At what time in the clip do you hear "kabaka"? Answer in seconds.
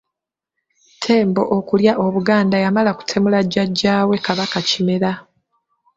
4.25-4.59